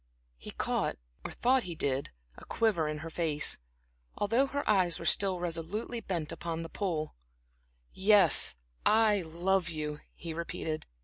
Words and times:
He 0.39 0.49
caught, 0.49 0.97
or 1.23 1.31
thought 1.31 1.61
he 1.61 1.75
did, 1.75 2.09
a 2.35 2.43
quiver 2.43 2.87
in 2.87 2.97
her 3.05 3.11
face, 3.11 3.59
although 4.17 4.47
her 4.47 4.67
eyes 4.67 4.97
were 4.97 5.05
still 5.05 5.39
resolutely 5.39 5.99
bent 6.01 6.31
upon 6.31 6.63
the 6.63 6.69
pool. 6.69 7.13
"Yes, 7.93 8.55
I 8.83 9.21
love 9.21 9.69
you," 9.69 9.99
he 10.15 10.33
repeated. 10.33 10.87